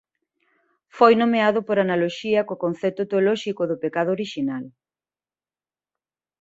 [0.97, 4.65] Foi nomeado por analoxía co concepto teolóxico do pecado orixinal.